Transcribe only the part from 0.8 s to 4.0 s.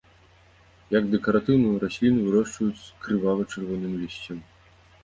Як дэкаратыўную расліну вырошчваюць з крывава-чырвоным